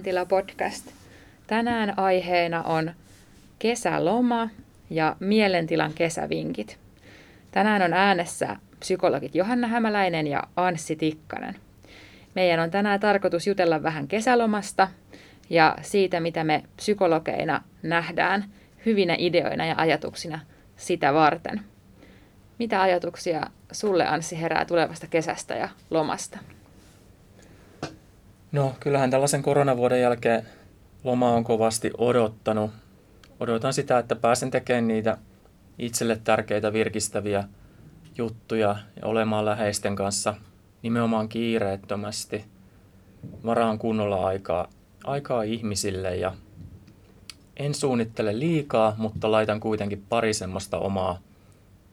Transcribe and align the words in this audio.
Mielentila-podcast. 0.00 0.92
Tänään 1.46 1.98
aiheena 1.98 2.62
on 2.62 2.92
kesäloma 3.58 4.48
ja 4.90 5.16
mielentilan 5.20 5.92
kesävinkit. 5.94 6.78
Tänään 7.50 7.82
on 7.82 7.92
äänessä 7.92 8.56
psykologit 8.78 9.34
Johanna 9.34 9.68
Hämäläinen 9.68 10.26
ja 10.26 10.42
Anssi 10.56 10.96
Tikkanen. 10.96 11.56
Meidän 12.34 12.60
on 12.60 12.70
tänään 12.70 13.00
tarkoitus 13.00 13.46
jutella 13.46 13.82
vähän 13.82 14.08
kesälomasta 14.08 14.88
ja 15.50 15.76
siitä, 15.82 16.20
mitä 16.20 16.44
me 16.44 16.62
psykologeina 16.76 17.62
nähdään 17.82 18.44
hyvinä 18.86 19.16
ideoina 19.18 19.66
ja 19.66 19.74
ajatuksina 19.78 20.40
sitä 20.76 21.14
varten. 21.14 21.60
Mitä 22.58 22.82
ajatuksia 22.82 23.46
sulle 23.72 24.06
Anssi 24.06 24.40
herää 24.40 24.64
tulevasta 24.64 25.06
kesästä 25.06 25.54
ja 25.54 25.68
lomasta? 25.90 26.38
No 28.52 28.74
kyllähän 28.80 29.10
tällaisen 29.10 29.42
koronavuoden 29.42 30.00
jälkeen 30.00 30.46
loma 31.04 31.32
on 31.32 31.44
kovasti 31.44 31.90
odottanut. 31.98 32.70
Odotan 33.40 33.72
sitä, 33.72 33.98
että 33.98 34.16
pääsen 34.16 34.50
tekemään 34.50 34.88
niitä 34.88 35.18
itselle 35.78 36.20
tärkeitä 36.24 36.72
virkistäviä 36.72 37.44
juttuja 38.18 38.76
ja 38.96 39.08
olemaan 39.08 39.44
läheisten 39.44 39.96
kanssa 39.96 40.34
nimenomaan 40.82 41.28
kiireettömästi. 41.28 42.44
Varaan 43.44 43.78
kunnolla 43.78 44.26
aikaa, 44.26 44.68
aikaa 45.04 45.42
ihmisille 45.42 46.16
ja 46.16 46.34
en 47.56 47.74
suunnittele 47.74 48.38
liikaa, 48.38 48.94
mutta 48.98 49.30
laitan 49.30 49.60
kuitenkin 49.60 50.04
pari 50.08 50.34
semmoista 50.34 50.78
omaa 50.78 51.18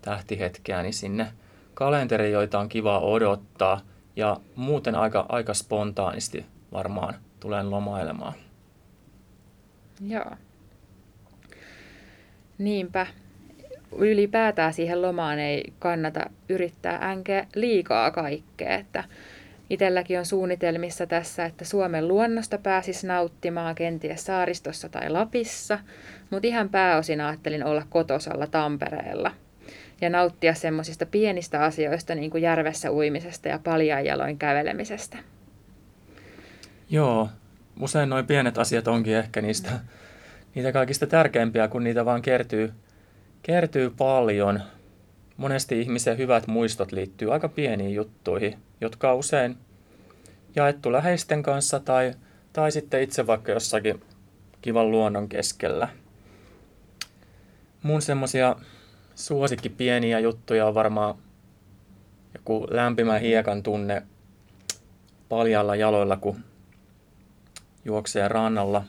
tähtihetkeäni 0.02 0.94
sinne 0.94 1.32
kalenteriin, 1.74 2.34
joita 2.34 2.60
on 2.60 2.70
kiva 2.70 3.00
odottaa. 3.00 3.82
Ja 4.18 4.38
muuten 4.56 4.96
aika, 4.96 5.26
aika 5.30 5.54
spontaanisti 5.54 6.46
varmaan 6.72 7.14
tulen 7.40 7.72
lomailemaan. 7.72 8.34
Joo. 10.08 10.32
Niinpä. 12.58 13.08
Ylipäätään 13.98 14.74
siihen 14.74 15.02
lomaan 15.02 15.40
ei 15.40 15.74
kannata 15.80 16.30
yrittää 16.50 17.00
änkeä 17.02 17.48
liikaa 17.56 18.12
kaikkea. 18.12 18.76
Että 18.76 19.04
Itelläkin 19.70 20.20
on 20.20 20.26
suunnitelmissa 20.26 21.08
tässä, 21.08 21.46
että 21.46 21.66
Suomen 21.66 22.08
luonnosta 22.08 22.58
pääsisi 22.58 23.08
nauttimaan 23.08 23.76
kenties 23.76 24.26
saaristossa 24.26 24.90
tai 24.90 25.10
Lapissa, 25.10 25.80
mutta 26.30 26.48
ihan 26.48 26.70
pääosin 26.70 27.22
ajattelin 27.22 27.66
olla 27.66 27.84
kotosalla 27.90 28.48
Tampereella 28.48 29.32
ja 30.02 30.10
nauttia 30.10 30.54
semmoisista 30.54 31.06
pienistä 31.06 31.64
asioista 31.64 32.16
niin 32.16 32.32
kuin 32.32 32.44
järvessä 32.44 32.92
uimisesta 32.92 33.48
ja 33.48 33.60
paljaajaloin 33.64 34.38
kävelemisestä. 34.38 35.18
Joo, 36.90 37.30
usein 37.80 38.10
noin 38.10 38.28
pienet 38.28 38.58
asiat 38.58 38.88
onkin 38.88 39.16
ehkä 39.16 39.42
niistä, 39.42 39.72
niitä 40.56 40.72
kaikista 40.72 41.08
tärkeimpiä, 41.08 41.68
kun 41.68 41.84
niitä 41.84 42.06
vaan 42.06 42.22
kertyy, 42.22 42.74
kertyy 43.44 43.90
paljon. 43.90 44.62
Monesti 45.38 45.82
ihmisen 45.82 46.18
hyvät 46.18 46.48
muistot 46.48 46.92
liittyy 46.92 47.34
aika 47.34 47.50
pieniin 47.50 47.94
juttuihin, 47.96 48.58
jotka 48.82 49.12
on 49.12 49.18
usein 49.18 49.58
jaettu 50.56 50.92
läheisten 50.92 51.44
kanssa 51.44 51.80
tai, 51.80 52.14
tai 52.54 52.72
sitten 52.72 53.02
itse 53.02 53.28
vaikka 53.28 53.52
jossakin 53.52 54.02
kivan 54.62 54.92
luonnon 54.92 55.30
keskellä. 55.30 55.88
Mun 57.84 58.02
semmosia 58.02 58.56
suosikki 59.18 59.70
pieniä 59.70 60.20
juttuja 60.20 60.68
on 60.68 60.76
varmaan 60.76 61.16
joku 62.34 62.68
lämpimä 62.70 63.20
hiekan 63.20 63.64
tunne 63.64 64.04
paljalla 65.30 65.76
jaloilla, 65.76 66.18
kun 66.18 66.44
juoksee 67.86 68.28
rannalla 68.28 68.84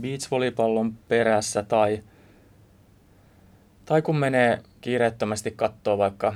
beachvolleyballon 0.00 0.94
perässä 1.08 1.62
tai, 1.62 2.02
tai 3.84 4.02
kun 4.02 4.16
menee 4.16 4.62
kiireettömästi 4.80 5.50
katsoa 5.50 5.98
vaikka 5.98 6.34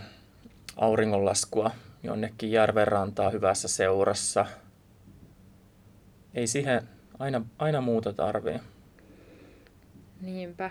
auringonlaskua 0.77 1.71
jonnekin 2.03 2.53
järvenrantaa 2.53 3.31
hyvässä 3.31 3.69
seurassa. 3.69 4.47
Ei 6.35 6.47
siihen 6.47 6.89
aina, 7.19 7.43
aina 7.59 7.81
muuta 7.81 8.13
tarvii. 8.13 8.61
Niinpä. 10.21 10.71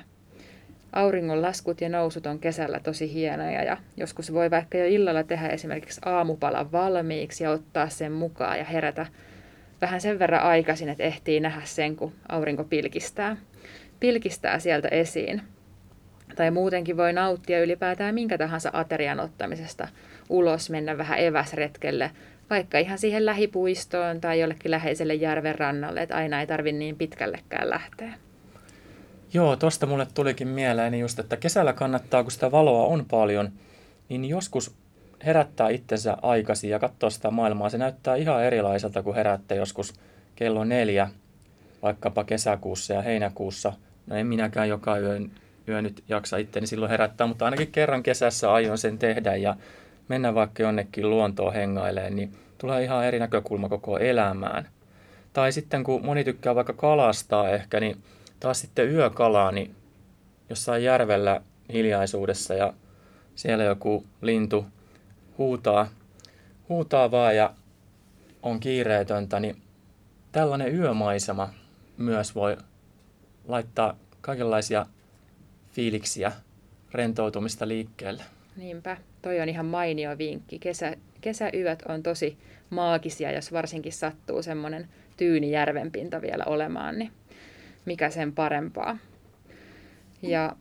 Auringonlaskut 0.93 1.81
ja 1.81 1.89
nousut 1.89 2.25
on 2.25 2.39
kesällä 2.39 2.79
tosi 2.79 3.13
hienoja 3.13 3.63
ja 3.63 3.77
joskus 3.97 4.33
voi 4.33 4.51
vaikka 4.51 4.77
jo 4.77 4.85
illalla 4.85 5.23
tehdä 5.23 5.47
esimerkiksi 5.47 6.01
aamupalan 6.05 6.71
valmiiksi 6.71 7.43
ja 7.43 7.51
ottaa 7.51 7.89
sen 7.89 8.11
mukaan 8.11 8.57
ja 8.57 8.63
herätä 8.63 9.05
vähän 9.81 10.01
sen 10.01 10.19
verran 10.19 10.43
aikaisin, 10.43 10.89
että 10.89 11.03
ehtii 11.03 11.39
nähdä 11.39 11.61
sen, 11.63 11.95
kun 11.95 12.13
aurinko 12.29 12.63
pilkistää, 12.63 13.37
pilkistää 13.99 14.59
sieltä 14.59 14.87
esiin. 14.87 15.41
Tai 16.35 16.51
muutenkin 16.51 16.97
voi 16.97 17.13
nauttia 17.13 17.63
ylipäätään 17.63 18.15
minkä 18.15 18.37
tahansa 18.37 18.69
aterian 18.73 19.19
ottamisesta 19.19 19.87
ulos, 20.29 20.69
mennä 20.69 20.97
vähän 20.97 21.19
eväsretkelle, 21.19 22.11
vaikka 22.49 22.77
ihan 22.77 22.97
siihen 22.97 23.25
lähipuistoon 23.25 24.21
tai 24.21 24.39
jollekin 24.39 24.71
läheiselle 24.71 25.13
järven 25.13 25.59
rannalle, 25.59 26.01
että 26.01 26.15
aina 26.15 26.39
ei 26.39 26.47
tarvi 26.47 26.71
niin 26.71 26.95
pitkällekään 26.95 27.69
lähteä. 27.69 28.13
Joo, 29.33 29.55
tosta 29.55 29.85
mulle 29.85 30.07
tulikin 30.13 30.47
mieleeni 30.47 30.99
just, 30.99 31.19
että 31.19 31.37
kesällä 31.37 31.73
kannattaa, 31.73 32.23
kun 32.23 32.31
sitä 32.31 32.51
valoa 32.51 32.85
on 32.85 33.05
paljon, 33.05 33.51
niin 34.09 34.25
joskus 34.25 34.75
herättää 35.25 35.69
itsensä 35.69 36.17
aikaisin 36.21 36.69
ja 36.69 36.79
katsoa 36.79 37.09
sitä 37.09 37.31
maailmaa. 37.31 37.69
Se 37.69 37.77
näyttää 37.77 38.15
ihan 38.15 38.43
erilaiselta, 38.43 39.03
kuin 39.03 39.15
herätte 39.15 39.55
joskus 39.55 39.93
kello 40.35 40.63
neljä, 40.63 41.09
vaikkapa 41.81 42.23
kesäkuussa 42.23 42.93
ja 42.93 43.01
heinäkuussa. 43.01 43.73
No 44.07 44.15
en 44.15 44.27
minäkään 44.27 44.69
joka 44.69 44.97
yö, 44.97 45.19
yö 45.67 45.81
nyt 45.81 46.03
jaksa 46.07 46.37
itteni 46.37 46.67
silloin 46.67 46.89
herättää, 46.89 47.27
mutta 47.27 47.45
ainakin 47.45 47.71
kerran 47.71 48.03
kesässä 48.03 48.53
aion 48.53 48.77
sen 48.77 48.97
tehdä 48.97 49.35
ja 49.35 49.55
mennä 50.07 50.35
vaikka 50.35 50.63
jonnekin 50.63 51.09
luontoon 51.09 51.53
hengailemaan, 51.53 52.15
niin 52.15 52.31
tulee 52.57 52.83
ihan 52.83 53.05
eri 53.05 53.19
näkökulma 53.19 53.69
koko 53.69 53.97
elämään. 53.97 54.67
Tai 55.33 55.51
sitten 55.51 55.83
kun 55.83 56.05
moni 56.05 56.23
tykkää 56.23 56.55
vaikka 56.55 56.73
kalastaa 56.73 57.49
ehkä, 57.49 57.79
niin 57.79 57.97
taas 58.39 58.61
sitten 58.61 58.91
yökalaa, 58.91 59.51
niin 59.51 59.75
jossain 60.49 60.83
järvellä 60.83 61.41
hiljaisuudessa 61.73 62.53
ja 62.53 62.73
siellä 63.35 63.63
joku 63.63 64.05
lintu 64.21 64.65
huutaa, 65.37 65.89
huutaa 66.69 67.11
vaan 67.11 67.35
ja 67.35 67.53
on 68.43 68.59
kiireetöntä, 68.59 69.39
niin 69.39 69.61
tällainen 70.31 70.75
yömaisema 70.75 71.53
myös 71.97 72.35
voi 72.35 72.57
laittaa 73.47 73.97
kaikenlaisia 74.21 74.85
fiiliksiä, 75.71 76.31
rentoutumista 76.91 77.67
liikkeelle. 77.67 78.23
Niinpä, 78.55 78.97
toi 79.21 79.39
on 79.41 79.49
ihan 79.49 79.65
mainio 79.65 80.17
vinkki. 80.17 80.59
Kesä, 80.59 80.95
kesäyöt 81.21 81.83
on 81.87 82.03
tosi 82.03 82.37
maagisia, 82.69 83.31
jos 83.31 83.51
varsinkin 83.51 83.93
sattuu 83.93 84.43
semmoinen 84.43 84.87
tyyni 85.17 85.51
järvenpinta 85.51 86.21
vielä 86.21 86.43
olemaan, 86.45 86.99
niin 86.99 87.11
mikä 87.85 88.09
sen 88.09 88.33
parempaa. 88.33 88.97
Ja 90.21 90.55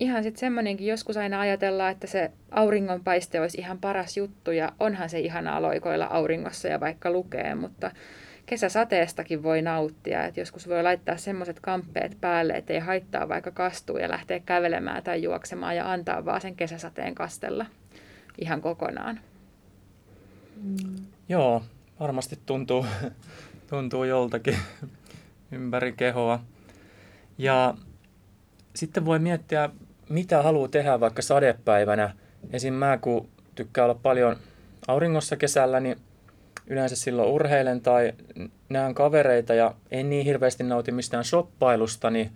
ihan 0.00 0.22
sitten 0.22 0.40
semmoinenkin 0.40 0.86
joskus 0.86 1.16
aina 1.16 1.40
ajatellaan, 1.40 1.92
että 1.92 2.06
se 2.06 2.30
auringonpaiste 2.50 3.40
olisi 3.40 3.58
ihan 3.58 3.78
paras 3.78 4.16
juttu 4.16 4.50
ja 4.50 4.72
onhan 4.80 5.08
se 5.08 5.20
ihanaa 5.20 5.62
loikoilla 5.62 6.04
auringossa 6.04 6.68
ja 6.68 6.80
vaikka 6.80 7.10
lukee, 7.10 7.54
mutta 7.54 7.90
kesäsateestakin 8.46 9.42
voi 9.42 9.62
nauttia. 9.62 10.24
että 10.24 10.40
joskus 10.40 10.68
voi 10.68 10.82
laittaa 10.82 11.16
semmoiset 11.16 11.60
kamppeet 11.60 12.16
päälle, 12.20 12.52
että 12.52 12.72
ei 12.72 12.78
haittaa 12.78 13.28
vaikka 13.28 13.50
kastuu 13.50 13.98
ja 13.98 14.10
lähteä 14.10 14.40
kävelemään 14.40 15.02
tai 15.02 15.22
juoksemaan 15.22 15.76
ja 15.76 15.92
antaa 15.92 16.24
vaan 16.24 16.40
sen 16.40 16.56
kesäsateen 16.56 17.14
kastella 17.14 17.66
ihan 18.38 18.60
kokonaan. 18.60 19.20
Mm. 20.62 20.96
Joo, 21.28 21.62
varmasti 22.00 22.38
tuntuu, 22.46 22.86
tuntuu 23.70 24.04
joltakin 24.04 24.56
ympäri 25.52 25.92
kehoa. 25.92 26.40
Ja 27.38 27.74
sitten 28.74 29.04
voi 29.04 29.18
miettiä, 29.18 29.70
mitä 30.08 30.42
haluaa 30.42 30.68
tehdä 30.68 31.00
vaikka 31.00 31.22
sadepäivänä. 31.22 32.14
Esim. 32.52 32.74
mä, 32.74 32.98
kun 32.98 33.28
tykkää 33.54 33.84
olla 33.84 34.00
paljon 34.02 34.36
auringossa 34.88 35.36
kesällä, 35.36 35.80
niin 35.80 35.96
yleensä 36.66 36.96
silloin 36.96 37.28
urheilen 37.28 37.80
tai 37.80 38.12
näen 38.68 38.94
kavereita 38.94 39.54
ja 39.54 39.74
en 39.90 40.10
niin 40.10 40.24
hirveästi 40.24 40.64
nauti 40.64 40.92
mistään 40.92 41.24
shoppailusta, 41.24 42.10
niin 42.10 42.30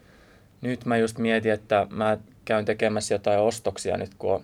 nyt 0.61 0.85
mä 0.85 0.97
just 0.97 1.19
mietin, 1.19 1.53
että 1.53 1.87
mä 1.91 2.19
käyn 2.45 2.65
tekemässä 2.65 3.15
jotain 3.15 3.41
ostoksia 3.41 3.97
nyt, 3.97 4.15
kun 4.19 4.35
on 4.35 4.43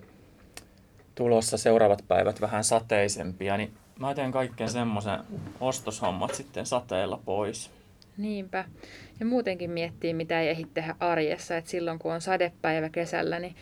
tulossa 1.15 1.59
seuraavat 1.59 2.05
päivät 2.09 2.41
vähän 2.41 2.65
sateisempia, 2.65 3.57
niin 3.57 3.73
mä 3.99 4.15
teen 4.15 4.33
kaikkeen 4.33 4.71
semmoisen 4.71 5.19
ostoshommat 5.61 6.35
sitten 6.35 6.67
sateella 6.67 7.21
pois. 7.25 7.71
Niinpä. 8.19 8.65
Ja 9.21 9.27
muutenkin 9.27 9.71
miettii, 9.71 10.15
mitä 10.15 10.41
ei 10.41 10.49
ehdi 10.49 10.67
tehdä 10.75 10.95
arjessa. 11.01 11.57
että 11.57 11.71
silloin 11.71 11.99
kun 11.99 12.13
on 12.13 12.21
sadepäivä 12.21 12.89
kesällä, 12.89 13.39
niin 13.39 13.55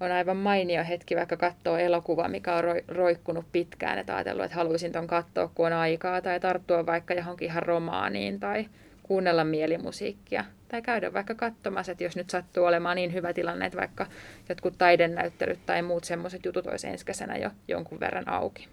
on 0.00 0.12
aivan 0.12 0.36
mainio 0.36 0.84
hetki 0.88 1.16
vaikka 1.16 1.36
katsoa 1.36 1.78
elokuva, 1.78 2.28
mikä 2.28 2.54
on 2.54 2.64
roikkunut 2.88 3.46
pitkään, 3.52 3.98
että 3.98 4.16
ajatellut, 4.16 4.44
että 4.44 4.56
haluaisin 4.56 4.92
ton 4.92 5.06
katsoa, 5.06 5.50
kun 5.54 5.66
on 5.66 5.72
aikaa, 5.72 6.22
tai 6.22 6.40
tarttua 6.40 6.86
vaikka 6.86 7.14
johonkin 7.14 7.48
ihan 7.48 7.62
romaaniin, 7.62 8.40
tai 8.40 8.66
kuunnella 9.02 9.44
mielimusiikkia, 9.44 10.44
tai 10.68 10.82
käydä 10.82 11.12
vaikka 11.12 11.34
katsomassa, 11.34 11.92
että 11.92 12.04
jos 12.04 12.16
nyt 12.16 12.30
sattuu 12.30 12.64
olemaan 12.64 12.96
niin 12.96 13.12
hyvä 13.12 13.32
tilanne, 13.32 13.66
että 13.66 13.78
vaikka 13.78 14.06
jotkut 14.48 14.78
taidennäyttelyt 14.78 15.66
tai 15.66 15.82
muut 15.82 16.04
semmoiset 16.04 16.44
jutut 16.44 16.66
olisi 16.66 16.86
ensi 16.86 17.06
kesänä 17.06 17.36
jo 17.36 17.50
jonkun 17.68 18.00
verran 18.00 18.28
auki. 18.28 18.68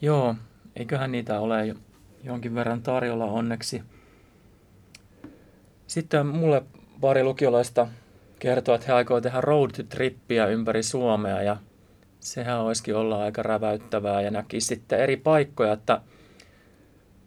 Joo, 0.00 0.34
eiköhän 0.76 1.12
niitä 1.12 1.40
ole 1.40 1.74
jonkin 2.22 2.54
verran 2.54 2.82
tarjolla 2.82 3.24
onneksi. 3.24 3.82
Sitten 5.86 6.26
mulle 6.26 6.62
pari 7.00 7.24
lukiolaista 7.24 7.88
kertoo, 8.38 8.74
että 8.74 8.86
he 8.86 8.92
aikoo 8.92 9.20
tehdä 9.20 9.40
road 9.40 9.70
trippiä 9.88 10.46
ympäri 10.46 10.82
Suomea 10.82 11.42
ja 11.42 11.56
sehän 12.20 12.60
olisikin 12.60 12.96
olla 12.96 13.22
aika 13.22 13.42
räväyttävää 13.42 14.20
ja 14.20 14.30
näki 14.30 14.60
sitten 14.60 15.00
eri 15.00 15.16
paikkoja, 15.16 15.72
että 15.72 16.00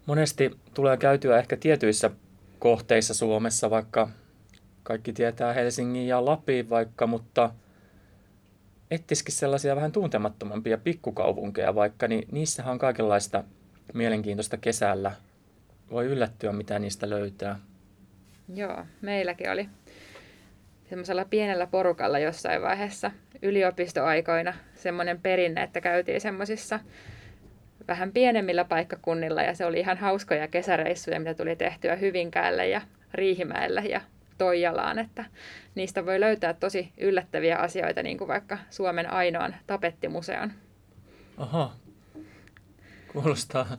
monesti 0.05 0.59
tulee 0.73 0.97
käytyä 0.97 1.39
ehkä 1.39 1.57
tietyissä 1.57 2.11
kohteissa 2.59 3.13
Suomessa, 3.13 3.69
vaikka 3.69 4.09
kaikki 4.83 5.13
tietää 5.13 5.53
Helsingin 5.53 6.07
ja 6.07 6.25
Lapin 6.25 6.69
vaikka, 6.69 7.07
mutta 7.07 7.51
etsisikin 8.91 9.33
sellaisia 9.33 9.75
vähän 9.75 9.91
tuntemattomampia 9.91 10.77
pikkukaupunkeja 10.77 11.75
vaikka, 11.75 12.07
niin 12.07 12.27
niissähän 12.31 12.71
on 12.71 12.79
kaikenlaista 12.79 13.43
mielenkiintoista 13.93 14.57
kesällä. 14.57 15.11
Voi 15.91 16.05
yllättyä, 16.05 16.51
mitä 16.51 16.79
niistä 16.79 17.09
löytää. 17.09 17.59
Joo, 18.55 18.85
meilläkin 19.01 19.51
oli 19.51 19.69
semmoisella 20.89 21.25
pienellä 21.25 21.67
porukalla 21.67 22.19
jossain 22.19 22.61
vaiheessa 22.61 23.11
yliopistoaikoina 23.41 24.53
semmoinen 24.75 25.21
perinne, 25.21 25.63
että 25.63 25.81
käytiin 25.81 26.21
semmoisissa 26.21 26.79
vähän 27.87 28.11
pienemmillä 28.11 28.65
paikkakunnilla 28.65 29.41
ja 29.41 29.55
se 29.55 29.65
oli 29.65 29.79
ihan 29.79 29.97
hauskoja 29.97 30.47
kesäreissuja, 30.47 31.19
mitä 31.19 31.33
tuli 31.33 31.55
tehtyä 31.55 31.95
Hyvinkäälle 31.95 32.67
ja 32.67 32.81
Riihimäelle 33.13 33.81
ja 33.81 34.01
Toijalaan, 34.37 34.99
että 34.99 35.25
niistä 35.75 36.05
voi 36.05 36.19
löytää 36.19 36.53
tosi 36.53 36.91
yllättäviä 36.97 37.57
asioita, 37.57 38.03
niin 38.03 38.17
kuin 38.17 38.27
vaikka 38.27 38.57
Suomen 38.69 39.13
ainoan 39.13 39.55
tapettimuseon. 39.67 40.51
Aha, 41.37 41.73
kuulostaa 43.15 43.77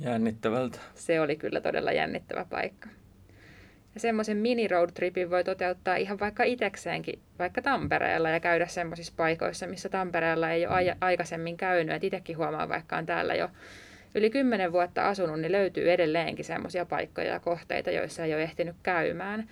jännittävältä. 0.00 0.78
Se 0.94 1.20
oli 1.20 1.36
kyllä 1.36 1.60
todella 1.60 1.92
jännittävä 1.92 2.46
paikka. 2.50 2.88
Ja 3.94 4.00
semmoisen 4.00 4.36
mini 4.36 4.68
road 4.68 4.90
tripin 4.94 5.30
voi 5.30 5.44
toteuttaa 5.44 5.96
ihan 5.96 6.20
vaikka 6.20 6.44
itsekseenkin, 6.44 7.18
vaikka 7.38 7.62
Tampereella 7.62 8.30
ja 8.30 8.40
käydä 8.40 8.66
semmoisissa 8.66 9.12
paikoissa, 9.16 9.66
missä 9.66 9.88
Tampereella 9.88 10.50
ei 10.50 10.66
ole 10.66 10.96
aikaisemmin 11.00 11.56
käynyt. 11.56 11.94
Et 11.94 12.04
itsekin 12.04 12.36
huomaan, 12.36 12.68
vaikka 12.68 12.96
on 12.96 13.06
täällä 13.06 13.34
jo 13.34 13.48
yli 14.14 14.30
kymmenen 14.30 14.72
vuotta 14.72 15.08
asunut, 15.08 15.40
niin 15.40 15.52
löytyy 15.52 15.92
edelleenkin 15.92 16.44
semmoisia 16.44 16.86
paikkoja 16.86 17.32
ja 17.32 17.40
kohteita, 17.40 17.90
joissa 17.90 18.24
ei 18.24 18.34
ole 18.34 18.42
ehtinyt 18.42 18.76
käymään. 18.82 19.48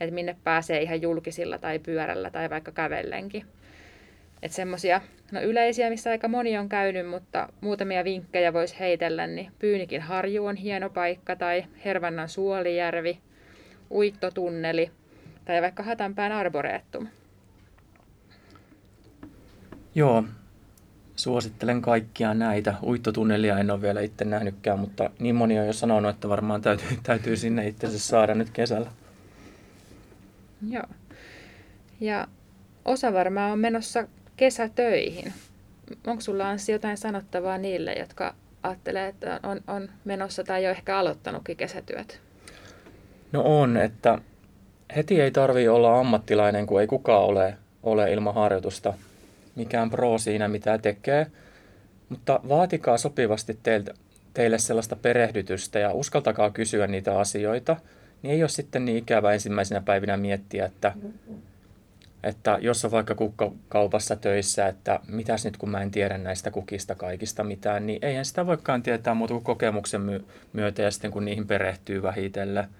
Että 0.00 0.14
minne 0.14 0.36
pääsee 0.44 0.82
ihan 0.82 1.02
julkisilla 1.02 1.58
tai 1.58 1.78
pyörällä 1.78 2.30
tai 2.30 2.50
vaikka 2.50 2.72
kävellenkin. 2.72 3.46
Että 4.42 4.56
semmoisia 4.56 5.00
no 5.32 5.40
yleisiä, 5.40 5.90
missä 5.90 6.10
aika 6.10 6.28
moni 6.28 6.58
on 6.58 6.68
käynyt, 6.68 7.08
mutta 7.08 7.48
muutamia 7.60 8.04
vinkkejä 8.04 8.52
voisi 8.52 8.76
heitellä, 8.80 9.26
niin 9.26 9.52
Pyynikin 9.58 10.00
harju 10.00 10.44
on 10.44 10.56
hieno 10.56 10.90
paikka 10.90 11.36
tai 11.36 11.64
Hervannan 11.84 12.28
suolijärvi– 12.28 13.18
uittotunneli 13.94 14.90
tai 15.44 15.62
vaikka 15.62 15.82
Hatanpään 15.82 16.32
arboreettum. 16.32 17.08
Joo, 19.94 20.24
suosittelen 21.16 21.82
kaikkia 21.82 22.34
näitä. 22.34 22.74
Uittotunnelia 22.82 23.58
en 23.58 23.70
ole 23.70 23.82
vielä 23.82 24.00
itse 24.00 24.24
nähnytkään, 24.24 24.78
mutta 24.78 25.10
niin 25.18 25.34
moni 25.34 25.58
on 25.58 25.66
jo 25.66 25.72
sanonut, 25.72 26.10
että 26.10 26.28
varmaan 26.28 26.62
täytyy, 26.62 26.88
täytyy 27.02 27.36
sinne 27.36 27.68
itse 27.68 27.98
saada 27.98 28.34
nyt 28.34 28.50
kesällä. 28.50 28.90
Joo. 30.68 30.86
Ja 32.00 32.28
osa 32.84 33.12
varmaan 33.12 33.52
on 33.52 33.58
menossa 33.58 34.08
kesätöihin. 34.36 35.32
Onko 36.06 36.20
sulla 36.20 36.48
Anssi 36.48 36.72
jotain 36.72 36.96
sanottavaa 36.96 37.58
niille, 37.58 37.92
jotka 37.92 38.34
ajattelee, 38.62 39.08
että 39.08 39.40
on, 39.42 39.60
on 39.66 39.88
menossa 40.04 40.44
tai 40.44 40.64
jo 40.64 40.70
ehkä 40.70 40.98
aloittanutkin 40.98 41.56
kesätyöt? 41.56 42.20
No 43.32 43.42
on, 43.60 43.76
että 43.76 44.18
heti 44.96 45.20
ei 45.20 45.30
tarvi 45.30 45.68
olla 45.68 46.00
ammattilainen, 46.00 46.66
kun 46.66 46.80
ei 46.80 46.86
kukaan 46.86 47.24
ole, 47.24 47.54
ole 47.82 48.12
ilman 48.12 48.34
harjoitusta 48.34 48.94
mikään 49.54 49.90
pro 49.90 50.18
siinä, 50.18 50.48
mitä 50.48 50.78
tekee. 50.78 51.26
Mutta 52.08 52.40
vaatikaa 52.48 52.98
sopivasti 52.98 53.58
teiltä, 53.62 53.94
teille 54.34 54.58
sellaista 54.58 54.96
perehdytystä 54.96 55.78
ja 55.78 55.92
uskaltakaa 55.92 56.50
kysyä 56.50 56.86
niitä 56.86 57.18
asioita. 57.18 57.76
Niin 58.22 58.32
ei 58.32 58.42
ole 58.42 58.48
sitten 58.48 58.84
niin 58.84 58.98
ikävä 58.98 59.32
ensimmäisenä 59.32 59.80
päivinä 59.80 60.16
miettiä, 60.16 60.64
että, 60.64 60.92
että 62.24 62.58
jos 62.60 62.84
on 62.84 62.90
vaikka 62.90 63.14
kukkakaupassa 63.14 64.16
töissä, 64.16 64.66
että 64.66 65.00
mitäs 65.08 65.44
nyt 65.44 65.56
kun 65.56 65.70
mä 65.70 65.82
en 65.82 65.90
tiedä 65.90 66.18
näistä 66.18 66.50
kukista 66.50 66.94
kaikista 66.94 67.44
mitään, 67.44 67.86
niin 67.86 67.98
eihän 68.02 68.24
sitä 68.24 68.46
voikaan 68.46 68.82
tietää 68.82 69.14
muuta 69.14 69.34
kuin 69.34 69.44
kokemuksen 69.44 70.22
myötä 70.52 70.82
ja 70.82 70.90
sitten 70.90 71.10
kun 71.10 71.24
niihin 71.24 71.46
perehtyy 71.46 72.02
vähitellen– 72.02 72.68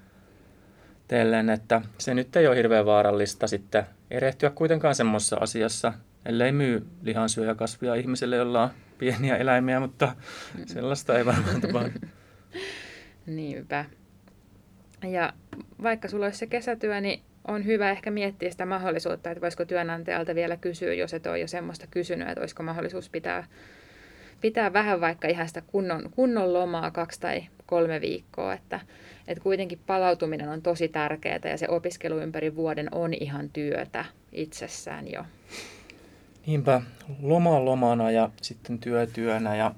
tellen, 1.08 1.50
että 1.50 1.82
se 1.98 2.14
nyt 2.14 2.36
ei 2.36 2.46
ole 2.46 2.56
hirveän 2.56 2.86
vaarallista 2.86 3.46
sitten 3.46 3.86
erehtyä 4.10 4.50
kuitenkaan 4.50 4.94
semmoisessa 4.94 5.36
asiassa, 5.40 5.92
ellei 6.24 6.52
myy 6.52 6.86
lihansyöjäkasvia 7.02 7.94
ihmiselle, 7.94 8.36
jolla 8.36 8.62
on 8.62 8.70
pieniä 8.98 9.36
eläimiä, 9.36 9.80
mutta 9.80 10.16
sellaista 10.66 11.18
ei 11.18 11.26
varmaan 11.26 11.60
tapahdu. 11.60 11.98
Niinpä. 13.26 13.84
Ja 15.02 15.32
vaikka 15.82 16.08
sulla 16.08 16.24
olisi 16.24 16.38
se 16.38 16.46
kesätyö, 16.46 17.00
niin 17.00 17.22
on 17.48 17.64
hyvä 17.64 17.90
ehkä 17.90 18.10
miettiä 18.10 18.50
sitä 18.50 18.66
mahdollisuutta, 18.66 19.30
että 19.30 19.40
voisiko 19.40 19.64
työnantajalta 19.64 20.34
vielä 20.34 20.56
kysyä, 20.56 20.94
jos 20.94 21.14
et 21.14 21.26
ole 21.26 21.38
jo 21.38 21.46
semmoista 21.46 21.86
kysynyt, 21.90 22.28
että 22.28 22.40
olisiko 22.40 22.62
mahdollisuus 22.62 23.08
pitää, 23.08 23.46
pitää 24.40 24.72
vähän 24.72 25.00
vaikka 25.00 25.28
ihan 25.28 25.48
sitä 25.48 25.62
kunnon, 25.66 26.10
kunnon 26.10 26.52
lomaa 26.52 26.90
kaksi 26.90 27.20
tai 27.20 27.44
kolme 27.66 28.00
viikkoa, 28.00 28.54
että 28.54 28.80
että 29.28 29.42
kuitenkin 29.42 29.80
palautuminen 29.86 30.48
on 30.48 30.62
tosi 30.62 30.88
tärkeää 30.88 31.40
ja 31.44 31.58
se 31.58 31.68
opiskelu 31.68 32.18
ympäri 32.18 32.56
vuoden 32.56 32.88
on 32.92 33.14
ihan 33.14 33.50
työtä 33.50 34.04
itsessään 34.32 35.12
jo. 35.12 35.24
Niinpä, 36.46 36.82
loma 37.22 37.64
lomana 37.64 38.10
ja 38.10 38.30
sitten 38.42 38.78
työ 38.78 39.06
työnä 39.06 39.56
ja, 39.56 39.74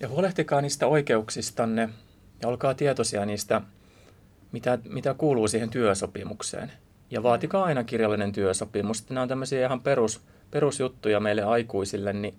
ja 0.00 0.08
huolehtikaa 0.08 0.60
niistä 0.60 0.86
oikeuksistanne 0.86 1.88
ja 2.42 2.48
olkaa 2.48 2.74
tietoisia 2.74 3.26
niistä, 3.26 3.60
mitä, 4.52 4.78
mitä 4.88 5.14
kuuluu 5.14 5.48
siihen 5.48 5.70
työsopimukseen. 5.70 6.72
Ja 7.10 7.22
vaatikaa 7.22 7.64
aina 7.64 7.84
kirjallinen 7.84 8.32
työsopimus. 8.32 9.10
Nämä 9.10 9.22
on 9.22 9.28
tämmöisiä 9.28 9.66
ihan 9.66 9.80
perus, 9.80 10.20
perusjuttuja 10.50 11.20
meille 11.20 11.42
aikuisille, 11.42 12.12
niin 12.12 12.34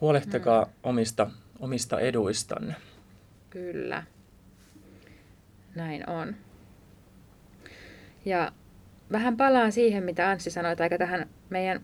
huolehtikaa 0.00 0.64
mm. 0.64 0.70
omista, 0.82 1.30
omista 1.60 2.00
eduistanne. 2.00 2.74
Kyllä. 3.50 4.02
Näin 5.74 6.10
on. 6.10 6.36
Ja 8.24 8.52
vähän 9.12 9.36
palaan 9.36 9.72
siihen, 9.72 10.04
mitä 10.04 10.30
Anssi 10.30 10.50
sanoi, 10.50 10.76
aika 10.80 10.98
tähän 10.98 11.28
meidän 11.50 11.80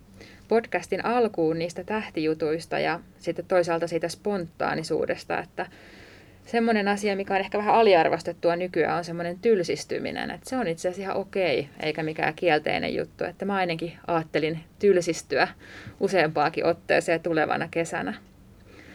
podcastin 0.48 1.04
alkuun 1.04 1.58
niistä 1.58 1.84
tähtijutuista 1.84 2.78
ja 2.78 3.00
sitten 3.18 3.44
toisaalta 3.44 3.86
siitä 3.86 4.08
spontaanisuudesta, 4.08 5.38
että 5.38 5.66
semmoinen 6.50 6.88
asia, 6.88 7.16
mikä 7.16 7.34
on 7.34 7.40
ehkä 7.40 7.58
vähän 7.58 7.74
aliarvostettua 7.74 8.56
nykyään, 8.56 8.98
on 8.98 9.04
semmoinen 9.04 9.38
tylsistyminen. 9.38 10.30
Että 10.30 10.50
se 10.50 10.56
on 10.56 10.66
itse 10.66 10.88
asiassa 10.88 11.02
ihan 11.02 11.16
okei, 11.16 11.68
eikä 11.82 12.02
mikään 12.02 12.34
kielteinen 12.34 12.94
juttu. 12.94 13.24
Että 13.24 13.44
mä 13.44 13.54
ainakin 13.54 13.92
ajattelin 14.06 14.60
tylsistyä 14.78 15.48
useampaakin 16.00 16.66
otteeseen 16.66 17.20
tulevana 17.20 17.68
kesänä. 17.70 18.14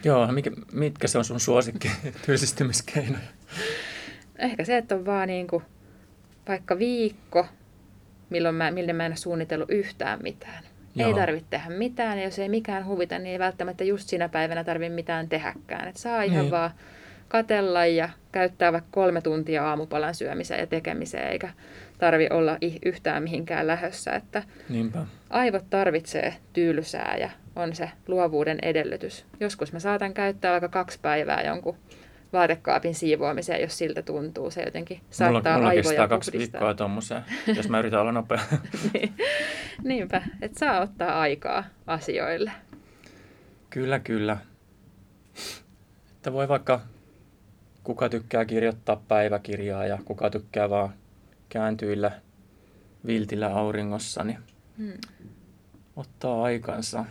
Joo, 0.04 0.32
mikä, 0.32 0.52
mitkä 0.72 1.08
se 1.08 1.18
on 1.18 1.26
sun 1.26 1.40
suosikki 1.40 1.92
tylsistymiskeinoja? 2.26 3.28
ehkä 4.38 4.64
se, 4.64 4.78
että 4.78 4.96
on 4.96 5.06
vaan 5.06 5.28
niin 5.28 5.48
kuin 5.48 5.64
vaikka 6.48 6.80
viikko, 6.80 7.48
milloin 8.30 8.56
mä, 8.56 8.72
milloin 8.72 8.96
mä 8.96 9.06
en 9.06 9.12
ole 9.12 9.18
suunnitellut 9.18 9.72
yhtään 9.72 10.20
mitään. 10.24 10.64
Joo. 10.96 11.08
Ei 11.08 11.16
tarvitse 11.16 11.48
tehdä 11.50 11.70
mitään, 11.70 12.18
ja 12.18 12.24
jos 12.24 12.40
ei 12.40 12.50
mikään 12.50 12.86
huvita, 12.86 13.20
niin 13.20 13.32
ei 13.32 13.40
välttämättä 13.40 13.84
just 13.84 14.10
sinä 14.10 14.30
päivänä 14.30 14.64
tarvitse 14.64 14.96
mitään 14.96 15.30
tehdäkään. 15.30 15.88
Et 15.88 15.98
saa 15.98 16.24
ihan 16.24 16.42
niin. 16.42 16.52
vaan 16.52 16.72
katella 17.34 17.86
ja 17.86 18.10
käyttää 18.32 18.72
vaikka 18.72 18.90
kolme 18.92 19.22
tuntia 19.22 19.70
aamupalan 19.70 20.16
syömiseen 20.16 20.60
ja 20.60 20.68
tekemiseen, 20.68 21.28
eikä 21.28 21.50
tarvi 21.98 22.28
olla 22.32 22.58
yhtään 22.86 23.24
mihinkään 23.24 23.68
lähössä. 23.68 24.12
Että 24.12 24.44
Niinpä. 24.70 25.06
Aivot 25.30 25.70
tarvitsee 25.70 26.36
tylsää 26.54 27.18
ja 27.20 27.30
on 27.56 27.76
se 27.76 27.90
luovuuden 28.08 28.58
edellytys. 28.62 29.26
Joskus 29.40 29.74
mä 29.74 29.80
saatan 29.80 30.14
käyttää 30.14 30.52
vaikka 30.52 30.70
kaksi 30.70 31.00
päivää 31.02 31.42
jonkun 31.42 31.78
vaatekaapin 32.34 32.96
siivoamiseen, 32.96 33.62
jos 33.62 33.78
siltä 33.78 34.02
tuntuu. 34.02 34.52
Se 34.52 34.62
jotenkin 34.62 35.02
saattaa 35.10 35.54
mulla, 35.54 35.58
mulla 35.58 35.70
aivoja 35.70 35.84
kestää 35.84 36.08
kaksi 36.08 36.32
viikkoa 36.32 36.74
tuommoiseen, 36.74 37.24
jos 37.58 37.70
mä 37.70 37.80
yritän 37.80 38.02
olla 38.02 38.12
nopea. 38.12 38.40
niin. 38.94 39.14
Niinpä, 39.84 40.22
että 40.42 40.60
saa 40.60 40.82
ottaa 40.82 41.20
aikaa 41.20 41.64
asioille. 41.88 42.52
Kyllä, 43.70 44.00
kyllä. 44.00 44.38
Että 46.16 46.34
voi 46.34 46.48
vaikka 46.48 46.82
kuka 47.84 48.10
tykkää 48.10 48.46
kirjoittaa 48.46 49.04
päiväkirjaa 49.08 49.86
ja 49.86 50.00
kuka 50.06 50.30
tykkää 50.30 50.70
vaan 50.70 50.94
kääntyillä 51.50 52.12
viltillä 53.06 53.48
auringossa, 53.48 54.24
niin 54.24 54.38
hmm. 54.78 54.98
ottaa 55.96 56.44
aikansa. 56.44 57.06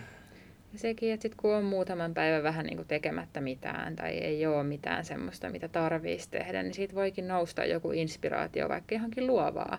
Ja 0.72 0.78
sekin, 0.78 1.12
että 1.12 1.22
sit 1.22 1.34
kun 1.34 1.54
on 1.54 1.64
muutaman 1.64 2.14
päivän 2.14 2.42
vähän 2.42 2.66
niin 2.66 2.76
kuin 2.76 2.88
tekemättä 2.88 3.40
mitään 3.40 3.96
tai 3.96 4.10
ei 4.10 4.46
ole 4.46 4.64
mitään 4.64 5.04
semmoista, 5.04 5.50
mitä 5.50 5.68
tarvitsisi 5.68 6.30
tehdä, 6.30 6.62
niin 6.62 6.74
siitä 6.74 6.94
voikin 6.94 7.28
nousta 7.28 7.64
joku 7.64 7.92
inspiraatio, 7.92 8.68
vaikka 8.68 8.94
johonkin 8.94 9.26
luovaa 9.26 9.78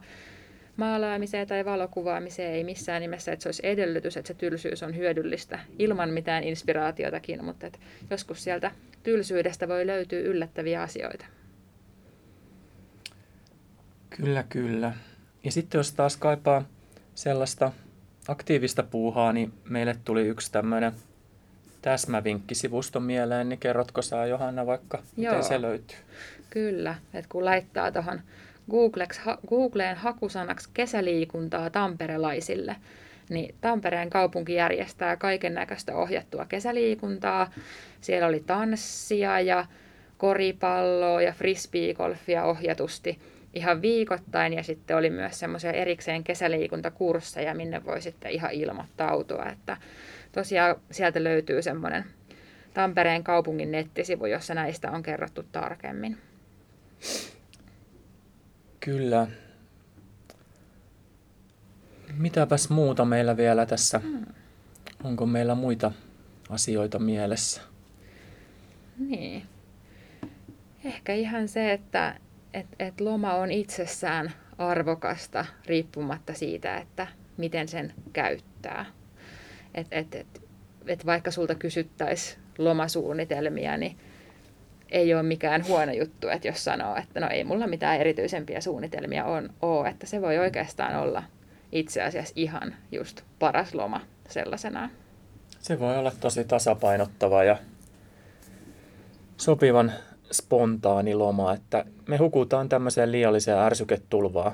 maalaamiseen 0.78 1.48
tai 1.48 1.66
valokuvaamiseen 1.66 2.54
ei 2.54 2.64
missään 2.64 3.02
nimessä, 3.02 3.32
että 3.32 3.44
se 3.44 3.50
olisi 3.50 3.68
edellytys, 3.68 4.18
että 4.18 4.28
se 4.28 4.34
tylsyys 4.34 4.84
on 4.84 4.98
hyödyllistä 4.98 5.60
ilman 5.80 6.10
mitään 6.10 6.44
inspiraatiotakin, 6.44 7.46
mutta 7.46 7.68
että 7.68 7.80
joskus 8.10 8.44
sieltä 8.44 8.72
tylsyydestä 9.04 9.68
voi 9.68 9.88
löytyä 9.88 10.20
yllättäviä 10.20 10.82
asioita. 10.82 11.26
Kyllä, 14.10 14.44
kyllä. 14.44 14.94
Ja 15.44 15.52
sitten 15.52 15.80
jos 15.80 15.94
taas 15.94 16.18
kaipaa 16.18 16.66
sellaista 17.16 17.72
aktiivista 18.28 18.84
puuhaa, 18.84 19.34
niin 19.34 19.54
meille 19.70 19.96
tuli 20.06 20.28
yksi 20.28 20.52
tämmöinen 20.52 20.92
täsmävinkkisivusto 21.82 23.00
mieleen, 23.00 23.50
niin 23.50 23.60
kerrotko 23.60 24.02
sä 24.02 24.26
Johanna 24.26 24.66
vaikka, 24.66 25.04
Joo. 25.18 25.34
miten 25.34 25.48
se 25.48 25.62
löytyy? 25.62 25.98
Kyllä, 26.50 26.96
että 27.14 27.30
kun 27.30 27.46
laittaa 27.46 27.92
tuohon 27.92 28.22
Googleen 29.50 29.98
hakusanaksi 29.98 30.70
kesäliikuntaa 30.74 31.70
tamperelaisille, 31.70 32.76
niin 33.30 33.56
Tampereen 33.62 34.10
kaupunki 34.10 34.54
järjestää 34.54 35.18
kaiken 35.18 35.54
näköistä 35.54 35.96
ohjattua 35.96 36.46
kesäliikuntaa. 36.46 37.52
Siellä 38.02 38.28
oli 38.28 38.44
tanssia 38.46 39.40
ja 39.40 39.66
koripalloa 40.18 41.22
ja 41.22 41.34
frisbeegolfia 41.34 42.44
ohjatusti 42.44 43.20
ihan 43.54 43.82
viikoittain 43.82 44.54
ja 44.54 44.64
sitten 44.64 44.98
oli 44.98 45.10
myös 45.10 45.40
semmoisia 45.40 45.72
erikseen 45.72 46.24
kesäliikuntakursseja, 46.24 47.56
minne 47.56 47.86
voi 47.86 48.02
sitten 48.02 48.32
ihan 48.32 48.52
ilmoittautua, 48.52 49.46
että 49.52 49.78
tosiaan 50.32 50.76
sieltä 50.92 51.24
löytyy 51.24 51.62
semmoinen 51.62 52.06
Tampereen 52.74 53.24
kaupungin 53.24 53.72
nettisivu, 53.72 54.26
jossa 54.26 54.54
näistä 54.54 54.92
on 54.92 55.04
kerrottu 55.04 55.44
tarkemmin. 55.52 56.18
Kyllä. 58.86 59.28
Mitäpäs 62.18 62.70
muuta 62.70 63.06
meillä 63.06 63.38
vielä 63.38 63.66
tässä? 63.66 64.00
Hmm. 64.00 64.26
Onko 65.04 65.26
meillä 65.26 65.56
muita 65.56 65.92
asioita 66.50 67.00
mielessä? 67.00 67.62
Niin. 68.98 69.44
Ehkä 70.86 71.14
ihan 71.14 71.48
se, 71.48 71.74
että 71.74 72.20
et, 72.54 72.68
et 72.80 73.02
loma 73.02 73.34
on 73.34 73.52
itsessään 73.52 74.32
arvokasta 74.58 75.46
riippumatta 75.66 76.34
siitä, 76.34 76.78
että 76.78 77.08
miten 77.38 77.68
sen 77.68 77.94
käyttää. 78.14 78.86
Et, 79.74 79.88
et, 79.92 80.16
et, 80.16 80.42
et 80.88 81.06
vaikka 81.06 81.32
sulta 81.32 81.56
kysyttäisiin 81.56 82.40
lomasuunnitelmia, 82.58 83.78
niin 83.78 83.98
ei 84.94 85.14
ole 85.14 85.24
mikään 85.24 85.68
huono 85.68 85.92
juttu, 85.92 86.28
että 86.28 86.48
jos 86.48 86.64
sanoo, 86.64 86.96
että 86.96 87.20
no 87.20 87.28
ei 87.30 87.44
mulla 87.44 87.68
mitään 87.68 87.98
erityisempiä 88.00 88.62
suunnitelmia 88.62 89.26
on, 89.26 89.50
ole, 89.62 89.90
että 89.90 90.06
se 90.06 90.22
voi 90.22 90.38
oikeastaan 90.38 90.96
olla 90.96 91.24
itse 91.72 92.02
asiassa 92.02 92.34
ihan 92.36 92.76
just 92.92 93.22
paras 93.40 93.74
loma 93.74 94.02
sellaisenaan. 94.30 94.90
Se 95.60 95.80
voi 95.80 95.98
olla 95.98 96.12
tosi 96.20 96.44
tasapainottava 96.44 97.44
ja 97.44 97.58
sopivan 99.38 99.94
spontaani 100.32 101.16
loma, 101.16 101.54
että 101.54 101.86
me 102.08 102.18
hukutaan 102.18 102.70
tämmöiseen 102.70 103.12
liialliseen 103.12 103.58
ärsyketulvaan, 103.58 104.52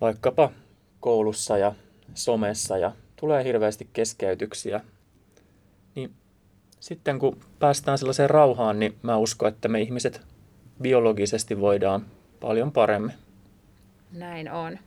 vaikkapa 0.00 0.52
koulussa 1.00 1.58
ja 1.58 1.74
somessa 2.14 2.78
ja 2.78 2.92
tulee 3.20 3.44
hirveästi 3.44 3.88
keskeytyksiä, 3.92 4.80
sitten 6.86 7.18
kun 7.18 7.36
päästään 7.58 7.98
sellaiseen 7.98 8.30
rauhaan, 8.30 8.78
niin 8.78 8.96
mä 9.02 9.16
uskon, 9.16 9.48
että 9.48 9.68
me 9.68 9.80
ihmiset 9.80 10.20
biologisesti 10.82 11.60
voidaan 11.60 12.06
paljon 12.40 12.72
paremmin. 12.72 13.12
Näin 14.12 14.52
on. 14.52 14.78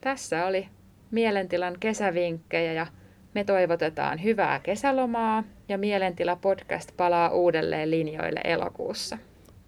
Tässä 0.00 0.46
oli 0.46 0.68
mielentilan 1.10 1.76
kesävinkkejä 1.80 2.72
ja 2.72 2.86
me 3.34 3.44
toivotetaan 3.44 4.22
hyvää 4.22 4.60
kesälomaa 4.60 5.44
ja 5.68 5.78
Mielentila 5.78 6.36
podcast 6.36 6.96
palaa 6.96 7.28
uudelleen 7.28 7.90
linjoille 7.90 8.40
elokuussa. 8.44 9.18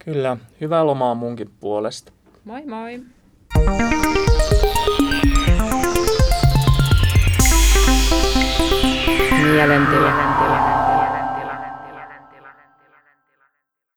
Kyllä, 0.04 0.37
hyvää 0.61 0.87
lomaa 0.87 1.14
munkin 1.14 1.50
puolesta. 1.61 2.12
Moi 2.45 2.66
moi! 2.66 3.00
Mielentila. 9.43 10.44